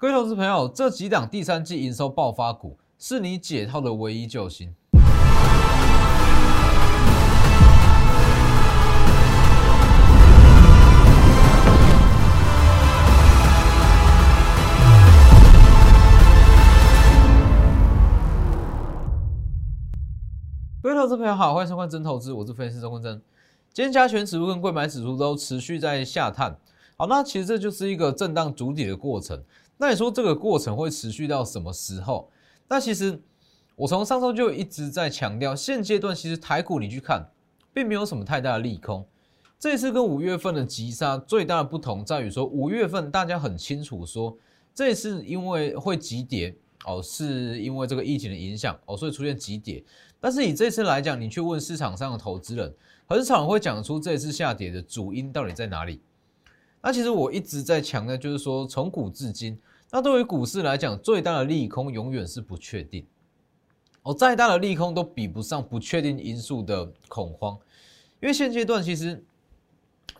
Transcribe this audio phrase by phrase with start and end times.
[0.00, 4.74] 各位投资朋友，这几档第三季营收爆发股是你解套的唯一救星。
[20.80, 23.20] 各位投资朋友好，欢迎收看真投资，我是分析师钟坤真。
[23.74, 26.56] 今天加权指数跟贵买指数都持续在下探，
[26.96, 29.38] 好，那其实这就是一个震荡主底的过程。
[29.80, 32.30] 那你说这个过程会持续到什么时候？
[32.68, 33.18] 那其实
[33.76, 37.30] 我从上周就一直在强调，现阶段其实台股你去看，
[37.72, 39.06] 并没有什么太大的利空。
[39.58, 44.36] 这次跟五月份的急杀最大的不同在于说，五月份大家很清楚说，
[44.74, 49.82] 这次因为会急跌哦，是因为这个疫情的影响哦，所以出现急跌。
[50.20, 52.74] 但是以这次来讲，你去问市场上的投资人，
[53.06, 56.02] 很少会讲出这次下跌的主因到底在哪里。
[56.82, 59.58] 那其实我一直在强调，就是说从古至今，
[59.92, 63.04] 那对于股市来讲，最大的利空永远是不确定。
[64.02, 67.58] 哦，再大的利空都比不上不确定因素的恐慌。
[68.20, 69.22] 因为现阶段其实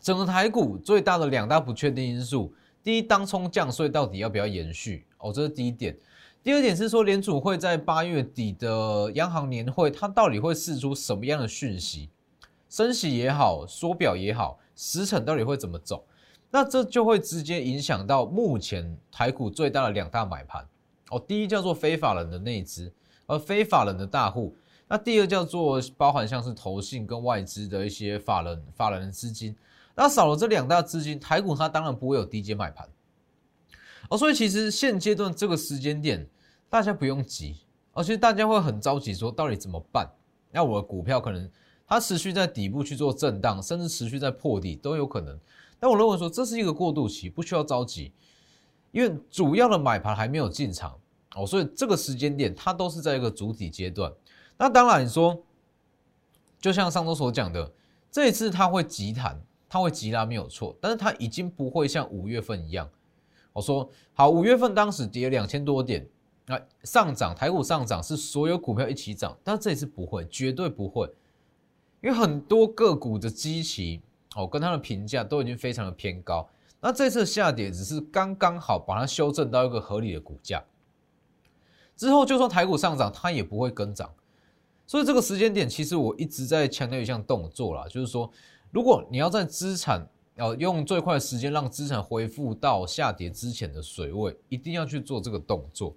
[0.00, 5.06] 整个台股最大的两大不确定因素，第一，当冲降税到底要不要延续？
[5.18, 5.96] 哦，这是第一点。
[6.42, 12.08] 第二点是说，联储会在八月底的央行年会，它到底会释出什么样的讯息？
[12.68, 16.04] 升息也好，缩表也好，时程到底会怎么走？
[16.50, 20.66] 那这就会直接影响到目前台股最大的两大买盘
[21.10, 21.18] 哦。
[21.20, 22.92] 第一叫做非法人的内资，
[23.26, 24.54] 而非法人的大户。
[24.88, 29.54] 那第二叫做包含像是投信跟外资的一些法人、法人的资金。
[29.94, 32.88] 那少了这两大资金，台股它当然不会有低阶买盘。
[34.08, 36.28] 哦，所以其实现阶段这个时间点，
[36.68, 37.58] 大家不用急，
[37.92, 40.10] 而且大家会很着急，说到底怎么办？
[40.50, 41.48] 那我的股票可能
[41.86, 45.38] 它持续在底部去做震荡，甚至持续在破底都有可能。
[45.80, 48.12] 但我认为说这是一个过渡期，不需要着急，
[48.92, 50.96] 因为主要的买盘还没有进场
[51.34, 54.12] 哦，所以这个时间点它都是在一个主体阶段。
[54.58, 55.42] 那当然你说，
[56.60, 57.72] 就像上周所讲的，
[58.10, 62.88] 这一次它会急弹，它会急拉没有错，但是它已经不会像五月份一样。
[63.52, 66.06] 我说好，五月份当时跌两千多点，
[66.46, 71.06] 那上涨台股上涨是所有股票一起涨，但这一次不会，绝对不会，
[72.02, 74.02] 因为很多个股的基期
[74.36, 76.48] 哦跟它的评价都已经非常的偏高，
[76.80, 80.64] 那这次下跌只是刚刚好把它修正到一个合理的股价，
[81.96, 84.12] 之后就算台股上涨，它也不会跟涨，
[84.86, 88.30] 所以这个时间点其实我一直在强调一项动作啦，就是说
[88.70, 90.08] 如果你要在资产。
[90.36, 95.94] 要用最快的时间让资产恢复到下跌之前的水位，一定要去做这个动作。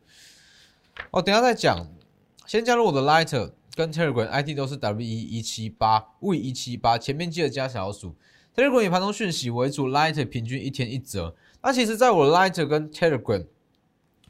[1.12, 1.88] 哦，等下再讲。
[2.46, 8.16] 先加入我的 Lighter 跟 Telegram ID 都是 W 一一七八 V 一七八，前面记得加小数。
[8.56, 11.36] Telegram 以盘中讯息为主，Lighter 平均一天一折。
[11.64, 13.48] 那其实，在我 Lighter 跟 Telegram，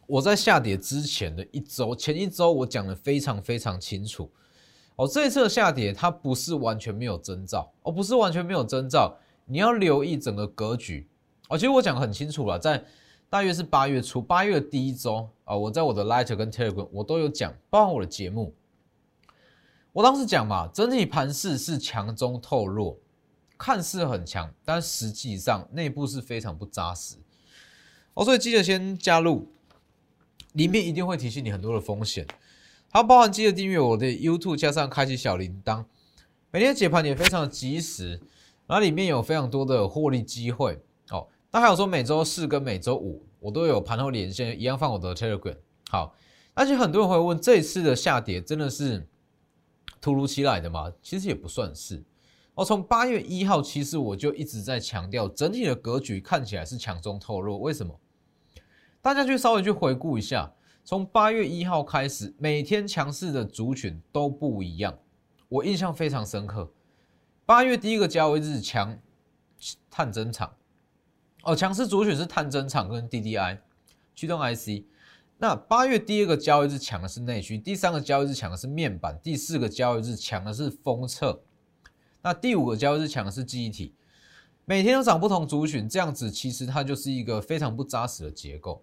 [0.07, 4.31] 我在下跌之前的一周，前一周我讲的非常非常清楚。
[4.95, 9.17] 哦，这一次的下跌它不是完全没有征兆，哦，不是完全没有征兆。
[9.45, 11.05] 你要留意整个格局
[11.49, 12.81] 哦，其实我讲很清楚了，在
[13.29, 18.53] 大约是八月初，八月的第一周啊，我在我的 Light 跟 Telegram 我都有讲，包含我的节目，
[19.93, 22.97] 我当时讲嘛，整体盘势是强中透弱，
[23.57, 27.15] 看似很强，但实际上内部是非常不扎实
[28.13, 29.47] 哦，所以记得先加入，
[30.51, 32.27] 里面一定会提醒你很多的风险，
[32.91, 35.85] 好，包含记得订阅我的 YouTube，加上开启小铃铛，
[36.51, 38.19] 每天解盘也非常的及时。
[38.65, 41.27] 然后里面有非常多的获利机会哦。
[41.51, 45.57] 那还有说每周四跟每周五我都有盘后连线，一样放我的 Telegram。
[45.89, 46.15] 好，
[46.53, 49.05] 而且很多人会问，这一次的下跌真的是
[50.03, 50.91] 突如其来的嘛？
[51.01, 52.03] 其实也不算是。
[52.55, 57.57] 哦，从八月一号，其实我就一直在强调，整体的格局看起来是强中透弱。
[57.57, 57.97] 为什么？
[59.01, 60.51] 大家去稍微去回顾一下，
[60.83, 64.99] 从八月一号开始，每天强势的族群都不一样，
[65.47, 66.69] 我印象非常深刻。
[67.45, 68.99] 八月第一个交易日强
[69.89, 70.53] 探针厂，
[71.43, 73.57] 哦，强势主选是探针厂跟 DDI
[74.13, 74.83] 驱动 IC。
[75.43, 81.41] 那八月第二个交易日抢的是内需，第三个交易日抢的是面板，第四个交易日抢的是封测，
[82.21, 83.93] 那第五个交易日抢的是记忆体。
[84.63, 88.81] 每天都涨不同族群，这样子其实它就是一个非常不扎实的结构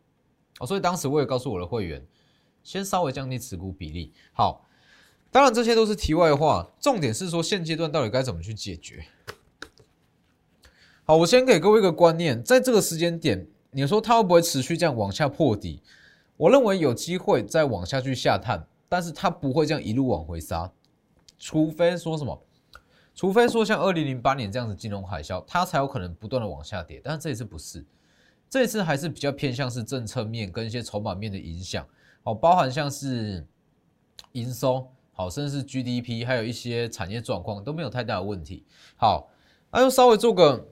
[0.58, 0.66] 哦。
[0.66, 2.06] 所以当时我也告诉我的会员，
[2.62, 4.12] 先稍微降低持股比例。
[4.34, 4.66] 好。
[5.30, 9.06] 当然，这些都是题外话，重点是说现阶段到底该怎么去解决。
[11.04, 15.80] 好，我先给各位一个观念，在这个时间点，你说它会不会持续这样往下破底？
[16.40, 20.72] 我认为有机会再往下去下探，但是它不会这样一路往回杀，
[21.38, 22.42] 除非说什么，
[23.14, 26.98] 除非说像二零零八年这样子金融海啸，它才有可能不断的往下跌。
[27.04, 27.84] 但是这一次不是，
[28.48, 31.86] 这一次还是比较偏向是政策面跟一些筹码面的影响，
[32.22, 33.46] 好，包含像是
[34.32, 38.64] 营收，好，甚至是 GDP，还有一些产业状况都没有太大的问题。
[38.96, 39.28] 好，
[39.70, 40.66] 那就稍微做个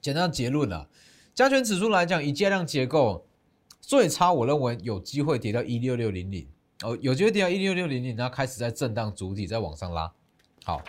[0.00, 0.88] 简单的结论了。
[1.32, 3.27] 加权指数来讲，以价量结构
[3.88, 6.46] 最差，我认为有机会跌到一六六零零，
[6.82, 10.12] 哦，有机会跌到一六六零零，然后开始在震荡主体在往上拉。
[10.62, 10.82] 好。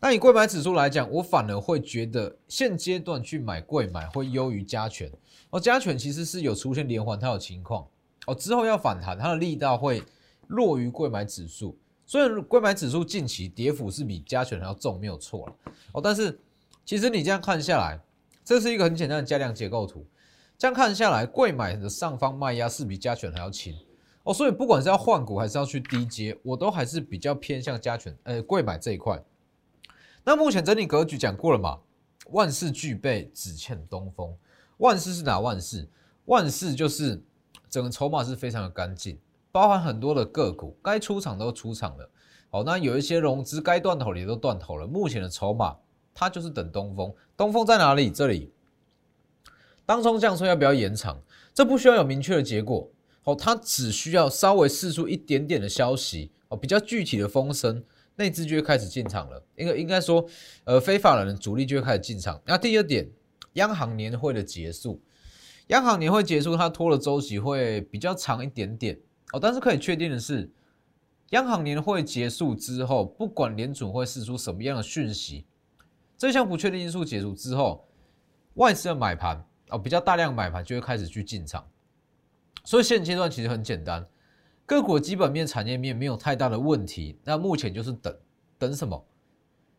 [0.00, 5.12] 那以贵买指数来讲，我反而会觉得现阶段去买贵买会优于加权。
[5.50, 7.86] 哦，加权其实是有出现连环套的情况，
[8.26, 10.02] 哦，之后要反弹，它的力道会
[10.46, 11.76] 弱于贵买指数。
[12.06, 15.54] 虽然贵买指数近期跌幅是比加权还要重，没有错了。
[15.92, 16.40] 哦，但是
[16.86, 18.00] 其实你这样看下来，
[18.42, 20.06] 这是一个很简单的加量结构图。
[20.58, 23.72] 这样看下来，贵买的上方卖压是比加权还要轻。
[24.24, 29.22] 哦，所以不管是要换股还是要去低接，我都还是比较偏向加权，呃，贵买这一块。
[30.24, 31.78] 那目前整体格局讲过了嘛？
[32.32, 34.34] 万事俱备，只欠东风。
[34.78, 35.88] 万事是哪万事？
[36.24, 37.22] 万事就是
[37.70, 39.16] 整个筹码是非常的干净，
[39.52, 42.10] 包含很多的个股该出场都出场了。
[42.50, 44.84] 好，那有一些融资该断头也都断头了。
[44.86, 45.76] 目前的筹码，
[46.12, 47.14] 它就是等东风。
[47.36, 48.10] 东风在哪里？
[48.10, 48.52] 这里。
[49.88, 51.18] 当中降税要不要延长？
[51.54, 52.90] 这不需要有明确的结果。
[53.22, 57.82] 好，它只需要稍微试出一点点的消息哦，比较具体的风声。
[58.16, 60.28] 内资就会开始进场了，应该应该说，
[60.64, 62.38] 呃，非法人主力就会开始进场。
[62.44, 63.08] 那第二点，
[63.54, 65.00] 央行年会的结束，
[65.68, 69.00] 央行年会结束，它拖的周期会比较长一点点
[69.32, 69.40] 哦。
[69.40, 70.52] 但是可以确定的是，
[71.30, 75.46] 央行年会结束之后，不管联储会释出什么样的讯息，
[76.18, 77.88] 这项不确定因素解除之后，
[78.54, 81.66] 外资的买盘哦，比较大量买盘就会开始去进场。
[82.64, 84.06] 所以现阶段其实很简单。
[84.66, 88.14] 个股基本面、产业面没有太大的问题，那目前就是等
[88.58, 89.02] 等什么？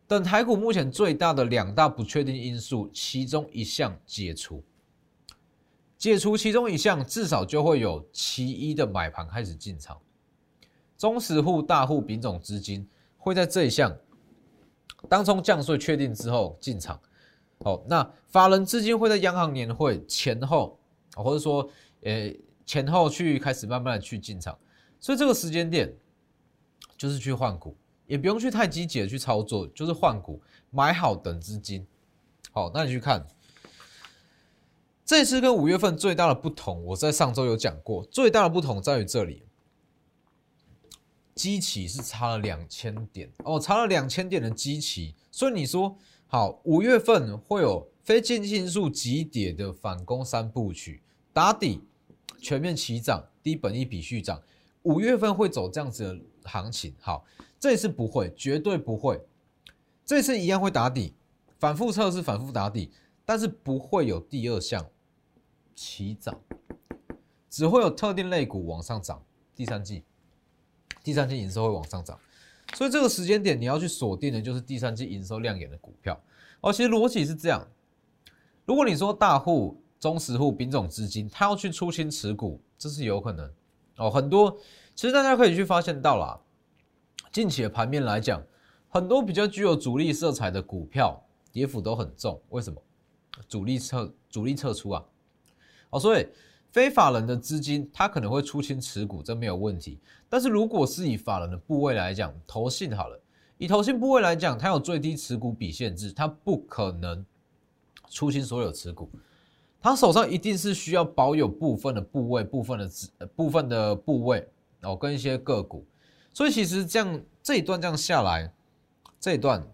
[0.07, 4.63] 等台股目前最大的两大不确定因素其中一项解除，
[5.99, 10.01] 解除其中一项，至少就会有其一的买盘开始进场，
[10.97, 12.89] 中实户、大户、丙种资金
[13.19, 13.95] 会在这一项
[15.07, 16.99] 当中降税确定之后进场。
[17.63, 20.79] 好，那法人资金会在央行年会前后，
[21.15, 21.69] 或者说
[22.03, 22.33] 呃
[22.65, 24.57] 前后去开始慢慢的去进场。
[24.99, 25.93] 所以这个时间点
[26.97, 27.75] 就是去换股，
[28.05, 31.85] 也不用去太积极的去操作，就是换股买好等资金。
[32.51, 33.27] 好，那你去看
[35.05, 39.43] 这次跟五月份最大的不同，我在上周有讲过，最大的不同在于这里，
[41.39, 45.15] 基期是差了两千点哦，差了两千点的基期。
[45.31, 45.97] 所以你说
[46.27, 51.01] 好，五月份会有非经济因素急跌的反攻三部曲
[51.31, 51.81] 打底，
[52.41, 54.43] 全面齐涨，低本一笔续涨。
[54.81, 57.23] 五月份会走这样子的行情，好，
[57.57, 59.21] 这次不会，绝对不会，
[60.05, 61.13] 这次一样会打底，
[61.57, 62.91] 反复测试，反复打底，
[63.23, 64.85] 但是不会有第二项
[65.73, 66.37] 起涨，
[67.49, 69.23] 只会有特定类股往上涨。
[69.55, 70.03] 第三季，
[71.09, 72.19] 第三季营收会往上涨，
[72.75, 76.21] 所以这个时间点你要去锁定的就是第三季营收亮眼的股票。
[76.61, 77.67] 哦，其实逻辑是这样，
[78.63, 83.51] 如果你说大户、中实户、丙种资金，他要去出清持股，这是有可能。
[83.97, 84.55] 哦，很多
[84.93, 86.39] 其实大家可以去发现到啦，
[87.31, 88.43] 近期的盘面来讲，
[88.87, 91.19] 很多比较具有主力色彩的股票
[91.51, 92.39] 跌幅都很重。
[92.49, 92.79] 为什么？
[93.47, 95.03] 主力撤主力撤出啊！
[95.89, 96.27] 哦，所以
[96.71, 99.99] 非法人的资金他可能会出清持股，这没有问题。
[100.29, 103.19] 但是如果是以法人的部位来讲，投信好了，
[103.57, 107.25] 以投信部位来讲，它有最低持股比限制，它不可能
[108.09, 109.09] 出清所有持股。
[109.81, 114.45] 他手上一定是需要保有部分的部位、部分的资、部分的部位
[114.81, 115.85] 哦，跟一些个股。
[116.33, 118.53] 所以其实这样这一段这样下来，
[119.19, 119.65] 这一段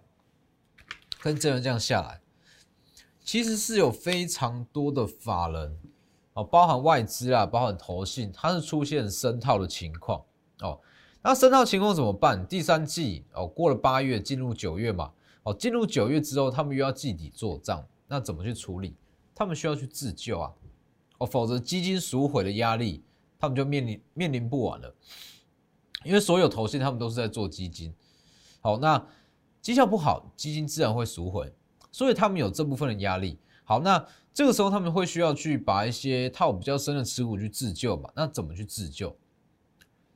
[1.20, 2.22] 跟这样这样下来，
[3.24, 5.76] 其实是有非常多的法人
[6.36, 10.22] 哦，包含外资啊，包含投信，它是出现深套的情况
[10.60, 10.80] 哦。
[11.22, 12.46] 那深套情况怎么办？
[12.46, 15.12] 第三季哦，过了八月进入九月嘛，
[15.44, 18.96] 哦，进入九月之后，他们又要季底做账，那怎么去处理？
[19.34, 20.52] 他们需要去自救啊，
[21.20, 23.02] 哦，否则基金赎回的压力，
[23.40, 24.94] 他们就面临面临不完了。
[26.04, 27.92] 因为所有投信他们都是在做基金，
[28.60, 29.04] 好，那
[29.62, 31.52] 绩效不好，基金自然会赎回，
[31.92, 33.40] 所以他们有这部分的压力。
[33.64, 38.12] 好，那这个时候他们会需要去把一些套比较深的持股去自救嘛？
[38.14, 39.16] 那怎么去自救？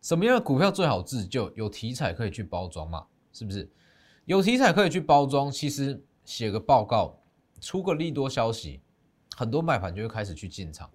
[0.01, 1.49] 什么样的股票最好自救？
[1.55, 3.05] 有题材可以去包装嘛？
[3.31, 3.71] 是不是？
[4.25, 7.17] 有题材可以去包装，其实写个报告，
[7.61, 8.81] 出个利多消息。
[9.37, 10.91] 很多卖盘就会开始去进场。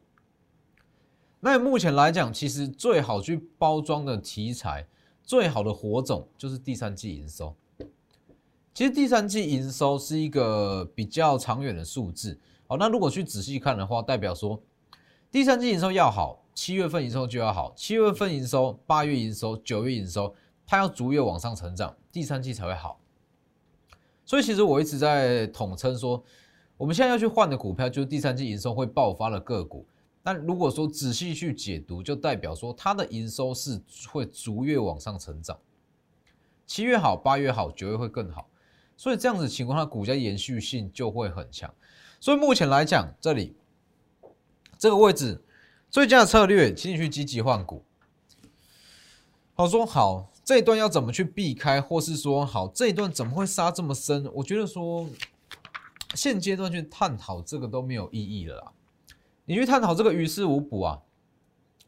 [1.41, 4.87] 那目前来讲，其实最好去包装的题材，
[5.23, 7.57] 最好的火种就是第三季营收。
[8.75, 14.61] 其实第三季营收是一个比较长远的数字好，那如果去仔细看的话，代表说
[15.31, 20.35] 第三季营收要好，七月份营收就要好，七月份营收、八月营收、九月营收，
[20.67, 22.99] 它要逐月往上成长，第三季才会好。
[24.25, 26.23] 所以其实我一直在统称说，
[26.79, 29.87] 我们现在要去换的股票就是第三季营收会爆发的个股。
[30.23, 33.79] 但如果说仔细去解读，就代表说它的营收是
[34.11, 35.59] 会逐月往上成长，
[36.67, 38.49] 七月好，八月好，九月会更好。
[38.97, 41.71] 所以这样子情况，它股价延续性就会很强。
[42.25, 43.55] 所以目前来讲，这里
[44.79, 45.45] 这个位置
[45.91, 47.85] 最佳策略，请你去积极换股。
[49.53, 54.27] 好说好，这一段要怎么去避开，或是说好这一段怎么会杀这么深？
[54.37, 55.07] 我觉得说
[56.15, 58.73] 现阶段去探讨这个都没有意义了啦。
[59.45, 61.03] 你去探讨这个于事无补啊！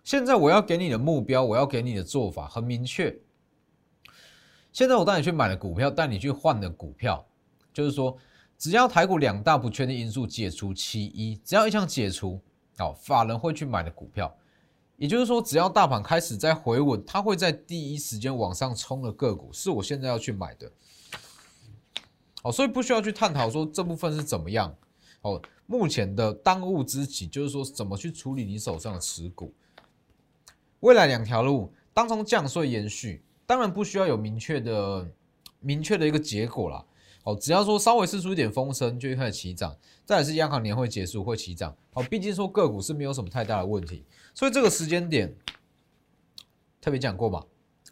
[0.04, 3.18] 现在我要给你的目标，我要给你的做法很明确。
[4.70, 7.26] 现在我带你去买的股票，带你去换的股票，
[7.72, 8.18] 就是说，
[8.58, 12.40] 只要台股两大不确定因素解除其一，只要一项解除，
[12.78, 14.34] 好，法人会去买的股票，
[14.96, 20.72] 也就是说，只要大盘开始在回稳，它会在第一时间往上冲的个股，是我现在要去买的。
[22.42, 24.74] 哦，所以不需要去探讨说这部分是怎么样。
[25.20, 29.52] 哦，目前的当务之急就是说，怎么去处理你手上的持股。
[30.80, 35.10] 未来两条路，当中降税延续，当然不需要有明确的、
[35.60, 36.84] 明确的一个结果啦。
[37.26, 39.76] 哦，只要说稍微试出一点风声，就会开始起涨。
[40.04, 41.76] 再来是央行年会结束会起涨。
[41.92, 45.34] 哦，毕竟说个股是没有什么太大的问题，所以这个时间点
[46.80, 47.44] 特别讲过嘛，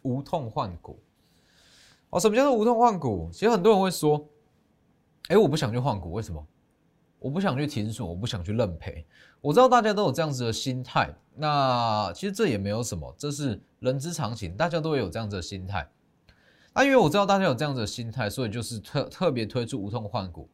[0.03, 0.97] 无痛换股。
[2.11, 3.29] 哦，什么叫做无痛换股？
[3.33, 4.25] 其实很多人会说，
[5.27, 6.47] 哎，我不想去换股，为什么？
[7.19, 9.05] 我不想去停损，我不想去认赔。
[9.41, 15.89] 我知道大家都有这样子的心态，那其实这也没有什么，这是人之常情，大家都会有这样子的心态。
[16.75, 20.49] 那因为我知道大家有这样子的心态，所以就是特特别推出无痛换股。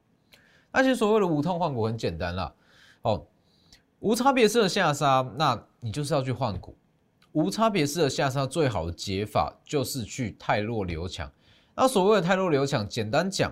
[0.72, 2.54] 那其实所谓的无痛换股很简单啦，
[3.02, 3.26] 哦，
[4.00, 6.78] 无差别式的下杀，那你就是要去换股。
[7.32, 11.32] 无差别式的下杀最好的解法就是去太弱留强。
[11.74, 13.52] 那所谓的太弱留强，简单讲，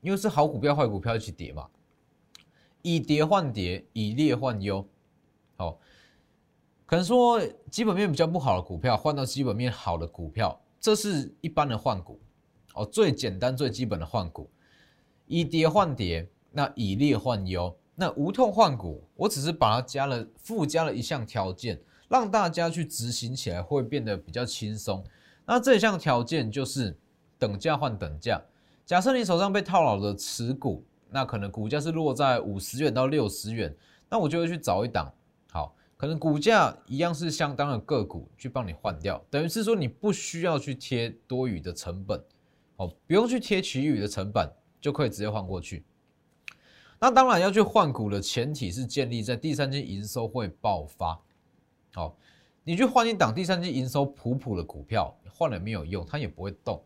[0.00, 1.68] 因为是好股票坏股票一起跌嘛。
[2.80, 4.86] 以跌换跌，以劣换优，
[5.56, 5.78] 好，
[6.86, 7.38] 可能说
[7.70, 12.20] 基本面比较不好的股票换到基本面好的股票，这是一般的换股，
[12.74, 14.48] 哦，最简单最基本的换股，
[15.26, 25.04] 以跌换跌，那以劣换优，那无痛换股，我只是把它加了附加了一项条件，让大家去执行起来会变得比较轻松。
[25.44, 26.96] 那这项条件就是
[27.38, 28.42] 等价换等价，
[28.84, 30.84] 假设你手上被套牢的持股。
[31.10, 33.74] 那可能股价是落在五十元到六十元，
[34.10, 35.10] 那我就会去找一档，
[35.98, 42.24] 可能股价一样是相当的个股去帮你换掉，等于是说你不需要去贴多余的成本，
[42.76, 44.48] 哦，不用去贴其余的成本，
[44.80, 45.84] 就可以直接换过去。
[47.00, 51.20] 那当然要去换股的前提是建立在第三季营收会爆发，
[51.94, 52.16] 好，
[52.62, 56.80] 你去换一档第三季营收普普的股票，换了没有用，它也不会动，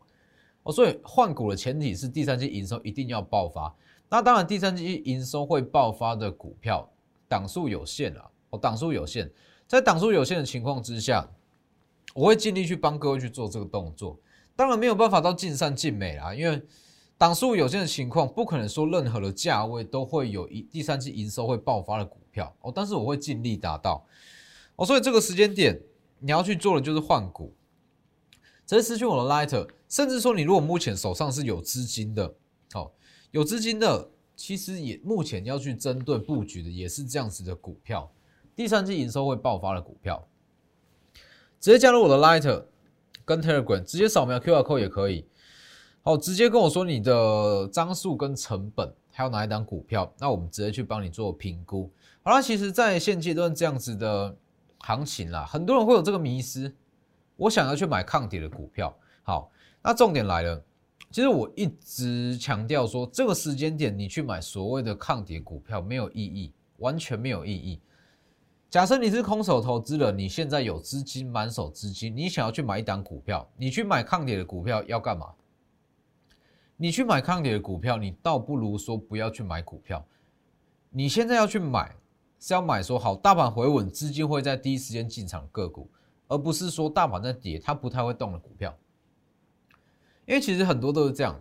[0.63, 3.75] 哦，所以换股的前提是第三季营收一定要爆发。
[4.09, 6.91] 那当然，第三季营收会爆发的股票
[7.29, 9.31] 档数有限啊，哦，档数有限，
[9.67, 11.29] 在档数有限的情况之下，
[12.15, 14.19] 我会尽力去帮各位去做这个动作。
[14.55, 16.63] 当然没有办法到尽善尽美啦，因为
[17.19, 22.73] 档数有限的情况，不可能说任何的价位都会有一第三季营收会爆发的股票哦。
[22.75, 24.07] 但是我会尽力达到
[24.77, 25.81] 哦，所以这个时间点
[26.21, 27.55] 你要去做的就是换股，
[28.67, 32.35] 直接失去我的 Lighter，甚至说你如果目前手上是有资金的，
[32.73, 32.93] 好。
[33.31, 38.13] 有资金的，其实也目前要去针对布局的也是这样子的股票，
[38.55, 40.27] 第三季营收会爆发的股票，
[41.59, 42.65] 直接加入我的 Lighter
[43.25, 45.27] 跟 Telegram，直接扫描 QR code 也可以。
[46.03, 51.91] 好，直接跟我说你的张数跟成本，还有哪一档股票，那我们直接去帮你做评估。
[52.23, 54.37] 好了，其实在现阶段这样子的
[54.81, 56.75] 行情啦，很多人会有这个迷失，
[57.37, 58.95] 我想要去买抗跌的股票。
[59.23, 60.63] 好，那重点来了。
[61.11, 67.81] 其实我一直强调说，这个时间点你去买所谓的抗跌股票没有意义，完全没有意义。
[68.73, 75.35] 假设你是空手投资人，你现在有资金满手资金，你想要去买一档股票，你去买抗跌的股票要干嘛？
[76.79, 80.03] 你去买抗跌的股票，你倒不如说不要去买股票。
[80.89, 81.95] 你现在要去买，
[82.41, 85.91] 是要买说好大盘回稳，资金会在第一时间进场个股，
[86.29, 88.75] 而不是说大盘在跌，它不太会动的股票。
[90.25, 91.39] 因为其实很多都是这样，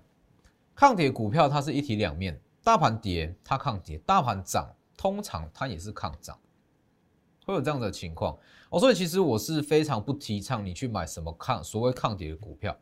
[0.76, 6.38] 抗跌股票它是一体两面，大盘跌它抗跌，大盘涨通常它也是抗涨，
[7.52, 8.38] 会有这样的情况
[8.70, 8.80] 哦。
[8.80, 12.76] 所以其实我是非常不提倡你去买什么抗所谓抗跌的股票，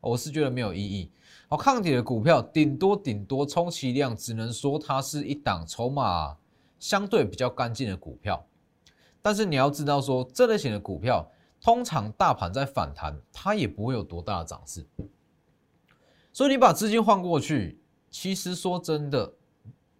[0.00, 1.10] 我是觉得没有意义。
[1.48, 6.36] 哦，抗跌的股票顶多顶多充其量只能说它是一档筹码
[6.78, 8.46] 相对比较干净的股票。
[9.20, 14.86] 但是你要知道说，这类型的股票，通常大盘在反弹，它也不会有多大的涨势。
[16.32, 17.78] 所以你把资金换过去，
[18.10, 19.32] 其实说真的，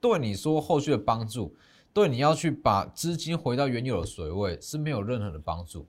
[0.00, 1.54] 对你说后续的帮助，
[1.94, 5.86] 对你要去把资金回到原有的水位是没有任何的帮助。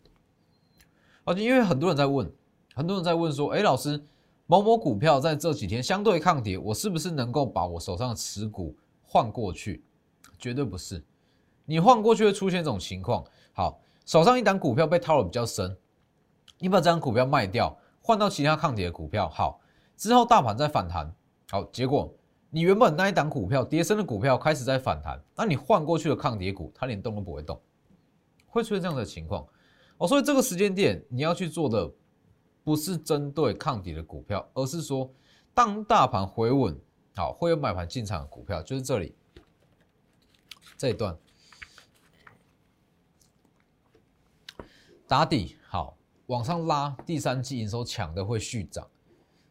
[1.23, 2.31] 而且因为很多人在问，
[2.75, 4.01] 很多人在问说，哎，老师，
[4.45, 9.83] 某某股票在这几天相对抗跌，我是不是能够把我手上的持股换过去？
[10.37, 11.03] 绝对不是，
[11.65, 13.25] 你换过去会出现这种情况。
[13.53, 15.75] 好，手上一档股票被套的比较深，
[16.59, 19.59] 你把这张股票卖掉，换到其他抗跌的股票，好。
[19.97, 21.15] 之后大盘在反弹，
[21.49, 22.13] 好，结果
[22.55, 27.61] 你原本那一档股票跌升的股票开始在反弹，那你换过去的抗跌股，它连动都不会动，
[28.47, 29.45] 会出现这样的情况
[29.97, 30.07] 哦。
[30.07, 31.91] 所以这个时间点你要去做的
[32.63, 35.13] 不是针对抗跌的股票，而是说
[35.53, 36.79] 当大盘回稳，
[37.13, 39.13] 好，会有买盘进场的股票，就是这里
[40.77, 41.13] 这一段
[45.05, 45.97] 打底好
[46.27, 48.87] 往上拉，第三季营收强的会续涨。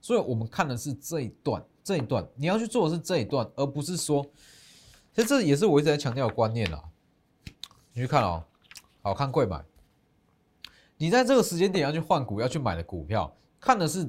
[0.05, 4.23] 所以我们看的是这一段，这一段你要去做的是这一段，而不是说，
[5.15, 6.85] 其实这也是我一直在强调的观念啦。
[7.95, 8.45] 你去看哦，
[9.01, 9.65] 好看贵买，
[10.99, 14.07] 你在这个时间点要去换股要去买的股票，看的是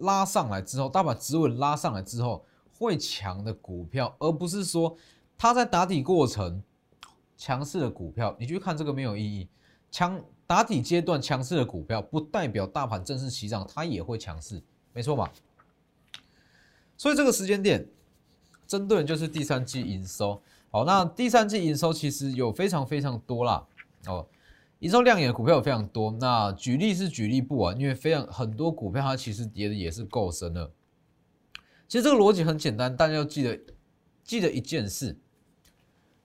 [0.00, 2.44] 拉上来之后，大把止稳拉上来之后
[2.76, 4.96] 会强的股票，而不是说
[5.36, 6.60] 它在打底过程
[7.36, 9.48] 强势的股票，你去看这个没有意义。
[9.88, 14.60] 强打底阶段强势的股票，不代表大盘正式起涨它也会强势。
[14.98, 15.30] 没错嘛，
[16.96, 17.86] 所以这个时间点
[18.66, 20.42] 针对的就是第三季营收。
[20.72, 23.64] 好，那第三季营收其实有非常非常多啦，
[24.08, 24.26] 哦，
[24.80, 26.10] 营收亮眼的股票有非常多。
[26.18, 30.72] 那举例是举例不完，因为非常很多股票它其实跌的也是够深了。
[31.86, 33.60] 其实这个逻辑很简单，大家要记得
[34.24, 35.16] 记得一件事：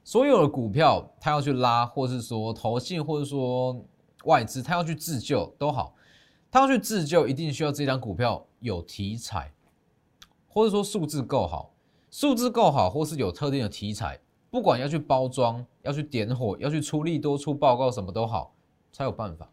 [0.03, 3.85] 所有的股票它要去拉，或是说投信，或者说
[4.23, 5.93] 外资，它要去自救都好。
[6.51, 9.53] 他要去自救，一定需要这张股票有题材，
[10.47, 11.75] 或者说数字够好，
[12.09, 18.55] 数字够好，或是有特定的题材，不管要去包装、要去点火、要去出力多出报告，什么都好，
[18.93, 19.49] 才有办法。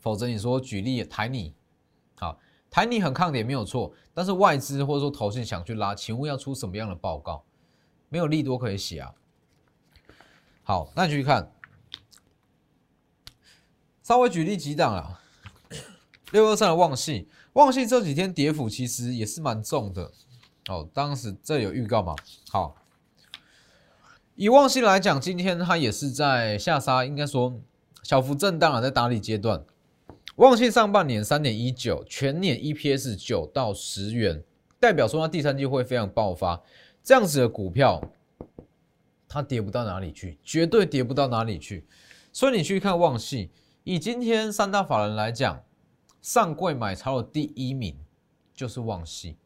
[0.00, 1.54] 否则你说举例台泥，
[2.16, 7.44] 好，台泥很抗跌没有错，但是外资或者说投信想去拉，请问要出什么样的报告？
[8.08, 9.14] 没有利多可以写啊。
[10.64, 11.52] 好，那继续看，
[14.02, 15.20] 稍微举例几档啊。
[16.32, 20.12] 六二三的旺系，旺系这几天跌幅其实也是蛮重的
[20.68, 20.88] 哦。
[20.94, 22.14] 当时这有预告吗？
[22.48, 22.76] 好，
[24.36, 27.60] 以旺系来讲，今天它也是在下杀，应该说
[28.04, 29.64] 小幅震荡啊，在打理阶段。
[30.36, 34.44] 旺系上半年三点一九，全年 EPS 九到十元，
[34.78, 36.62] 代表说它第三季会非常爆发。
[37.02, 38.00] 这样子的股票，
[39.28, 41.84] 它跌不到哪里去，绝对跌不到哪里去。
[42.32, 43.50] 所以你去看旺系，
[43.82, 45.64] 以今天三大法人来讲。
[46.20, 47.96] 上柜买超的第一名
[48.54, 49.36] 就是旺系，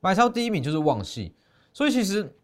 [0.00, 1.34] 买超第一名就是旺系，
[1.72, 2.34] 所以其实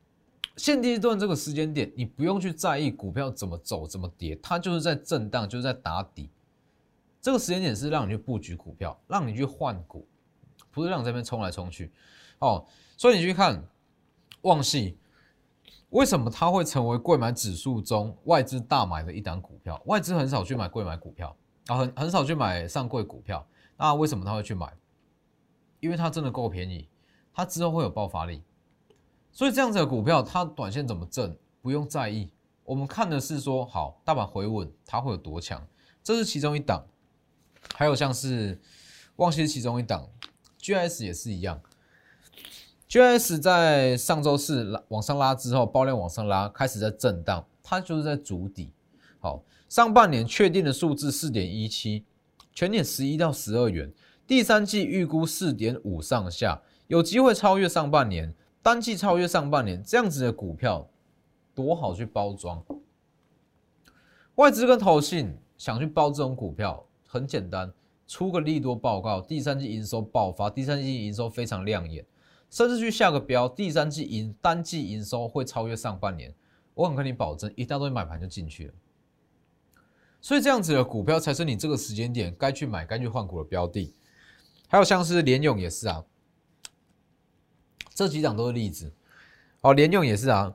[0.56, 6.30] 现阶段这个时间点，你不用去在意股票怎么走怎么跌，它就是在震荡，就是在打底。
[7.20, 10.06] 这个时间点是让你去布局股票，让你去换股，
[10.70, 11.92] 不是让你这边冲来冲去。
[12.40, 12.66] 哦，
[12.96, 13.64] 所以你去看
[14.42, 14.98] 旺系，
[15.90, 19.80] 为什么它会成为贵买指数中外资大买的一档股票？
[19.86, 23.46] 外资很少去买贵买股票啊，很很少去买上柜股票。
[23.82, 24.72] 那为什么他会去买？
[25.80, 26.88] 因为它真的够便宜，
[27.34, 28.40] 它之后会有爆发力，
[29.32, 32.30] 所以这样子的股票，它短线怎么挣不用在意。
[32.62, 35.66] 我们看的是说，好，大盘回稳，它会有多强？
[36.00, 36.86] 这是其中一档，
[37.74, 38.60] 还有像是
[39.16, 40.08] 旺系其中一档
[40.60, 41.60] ，GS 也是一样。
[42.88, 48.70] GS 在上周四拉往上拉之后，爆量往上拉，开始在震荡，它就是在筑底。
[49.18, 52.04] 好，上半年确定的数字四点一七。
[52.54, 53.92] 全年十一到十二元，
[54.26, 60.88] 第三季预估四点五上下，有机会超越上半年，单季超越上半年，这样子的股票
[61.54, 62.62] 多好去包装。
[64.36, 67.72] 外资跟投信想去包这种股票，很简单，
[68.06, 72.04] 出个利多报告，第三季营收爆发，第三季营收非常亮眼，
[72.50, 76.34] 甚至去下个标，第三季营单季营收会超越上半年，
[76.74, 78.74] 我很跟你保证，一大堆买盘就进去了。
[80.22, 83.92] 所以这样子的股票才是你这个时间点该去买、该去换股的标的。
[84.68, 86.04] 还有像是联勇也是啊，
[87.92, 88.90] 这几档都是例子。
[89.60, 90.54] 好，联勇也是啊，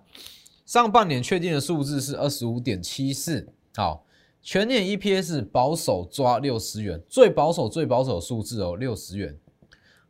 [0.65, 4.06] 上半年确定的数字是二十五点七四，好，
[4.41, 9.38] 全年 EPS 保守抓六十元，最保守、最保守数字哦，六十元。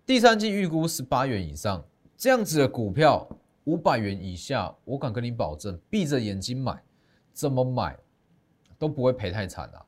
[0.05, 1.83] 第三季预估是八元以上，
[2.15, 3.27] 这样子的股票
[3.65, 6.81] 五百元以下，我敢跟你保证，闭着眼睛买，
[7.33, 7.97] 怎么买
[8.77, 9.85] 都不会赔太惨啊。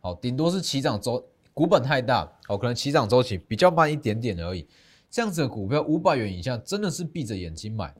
[0.00, 4.66] 好，顶多是起涨周股本太大，哦，可能起涨周期比较慢一点点而已。
[5.10, 7.94] 这样子的股票五百元以下，真的是闭着眼睛买，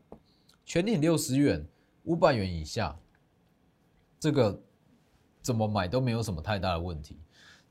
[0.64, 1.64] 全年六十元，
[2.02, 2.98] 五百元以下，
[4.18, 4.60] 这个
[5.40, 7.16] 怎么买都没有什么太大的问题。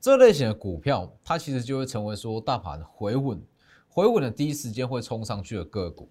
[0.00, 3.42] 这类型的股票，它其实就会成为说大盘回稳、
[3.88, 6.08] 回稳的第一时间会冲上去的个股。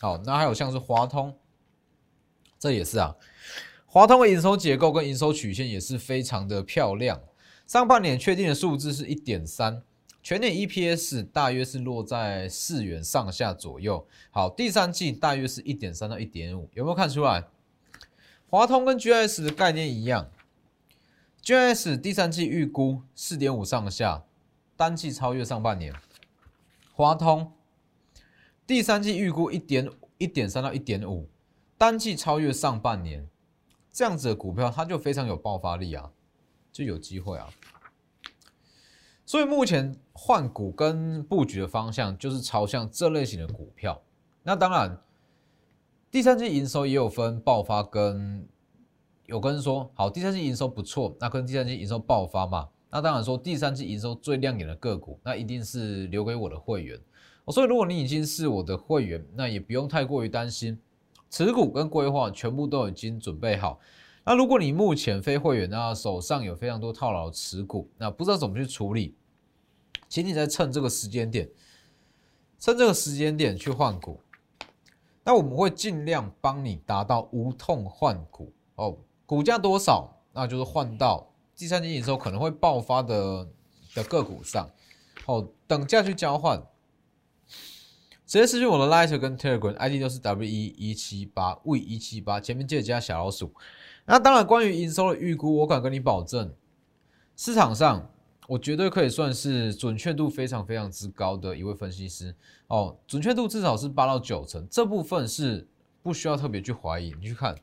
[0.00, 1.36] 好，那还有像是华通，
[2.58, 3.14] 这也是啊，
[3.96, 7.18] 华通的营收结构跟营收曲线也是非常的漂亮。
[7.66, 9.82] 上半年确定的数字是一点三，
[10.22, 14.06] 全年 EPS 大约是落在四元上下左右。
[14.30, 17.44] 好，第三季大约是一点三到一点五，有没有看出来？
[18.50, 20.30] 华通跟 GS 的概念一样。
[21.42, 24.24] GS 第三季预估四点五上下，
[24.76, 25.94] 单季超越上半年。
[26.92, 27.50] 华通
[28.66, 31.30] 第三季预估一点一点三到一点五，
[31.78, 33.26] 单季超越上半年。
[33.96, 36.10] 这样子的股票，它就非常有爆发力啊，
[36.70, 37.48] 就有机会啊。
[39.24, 44.02] 所以目前换股跟布局的方向，就是朝向这类型的股票。
[44.42, 45.00] 那当然，
[46.10, 48.46] 第三季营收也有分爆发跟。
[49.24, 52.68] 有跟人说好，第三季营收不错，那跟第三季营收爆发嘛？
[52.90, 57.00] 那当然说第三季营收最亮眼的个股，那一定是留给我的会员。
[57.48, 60.78] 所以如果你已经是我的会员，那也不用太过于担心，
[61.36, 63.78] 持股跟规划全部都已经准备好。
[64.24, 69.14] 那如果你目前非会员，那手上有非常多套牢持股，那不知道怎么去处理，
[70.08, 71.46] 请你在趁这个时间点，
[72.58, 74.18] 趁这个时间点去换股。
[75.24, 78.96] 那我们会尽量帮你达到无痛换股哦。
[79.26, 83.46] 股价多少，那就是换到第三季营收可能会爆发的
[83.94, 84.70] 的个股上，
[85.26, 86.62] 哦，等价去交换，
[88.26, 93.52] 直接私讯我的 Lighter 跟 Telegram ID 都是 W 一一七八 V 一七八，前面记得加小老鼠。
[94.04, 96.52] 那当然，关于营收的预估，我敢跟你保证，
[97.36, 98.10] 市场上
[98.48, 102.34] 我绝对可以算是准确度非常非常之高的一位分析师
[102.66, 105.68] 哦，准确度至少是八到九成，这部分是
[106.02, 107.54] 不需要特别去怀疑，你去看。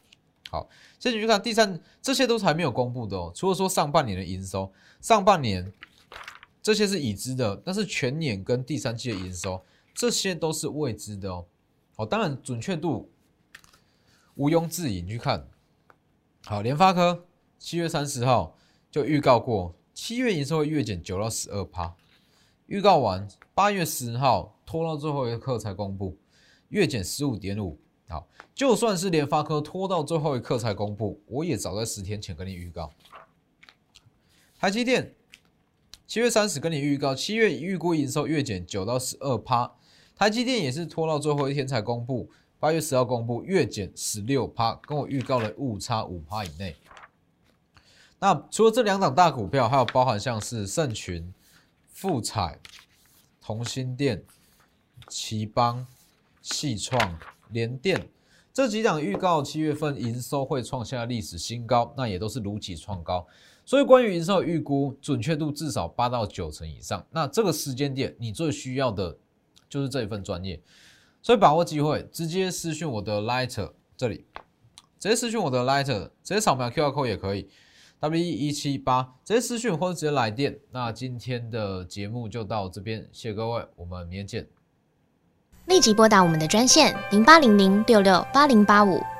[0.49, 3.31] 好，先去看第三，这些都是还没有公布的哦。
[3.35, 4.71] 除了说上半年的营收，
[5.01, 5.73] 上半年
[6.61, 9.61] 这些是已知的，但是全年跟第三季的营收，
[9.93, 11.45] 这些都是未知的哦。
[11.95, 13.11] 好，当然准确度
[14.35, 15.01] 毋庸置疑。
[15.01, 15.47] 你去看，
[16.45, 17.25] 好，联发科
[17.59, 18.57] 七月三十号
[18.89, 21.95] 就预告过，七月营收会月减九到十二趴，
[22.65, 26.17] 预告完八月十号拖到最后一刻才公布，
[26.69, 27.79] 月减十五点五。
[28.09, 32.91] 好，就算是联发科拖到最后一刻才公布，我也早在十天前跟你预告。
[34.59, 35.15] 台积电
[36.05, 39.75] 七月三十跟你预告，七月预估营收月减九到十二趴，
[40.15, 46.75] 台积电也是拖到最后一天才公布，八月十号公布月减十六趴，跟我预告的误差五趴以内。
[48.19, 51.33] 那除了这两档大股票，还有包含像是盛群、
[51.91, 52.59] 富彩、
[53.41, 54.23] 同心电、
[55.07, 55.85] 奇邦、
[56.41, 57.19] 细创。
[57.49, 58.09] 联电
[58.51, 63.27] 这几档预告，七月份营收会创下历史新高，那也都是如期创高。
[63.63, 67.05] 所以关于营收的预估，准确度至少八到九成以上。
[67.11, 69.15] 那这个时间点，你最需要的
[69.73, 70.61] 就是这一份专业。
[71.23, 74.25] 所以把握机会，直接私讯我的 Lighter 这里，
[74.99, 77.49] 直接私讯我的 Lighter，直接扫描 QR code 也可以
[77.99, 80.59] ，W E 一七八，直接私讯或者直接来电。
[80.71, 84.47] 那今天的节目就到这边，谢谢各位，我们明天见。
[85.65, 89.01] 立即拨打我们的专线零八零零六六八零八五